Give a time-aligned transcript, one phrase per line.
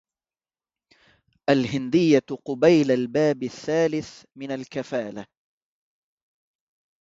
[1.49, 5.25] الْهِنْدِيَّةُ قُبَيْلَ الْبَابِ الثَّالِثِ مِنْ الْكَفَالَةِ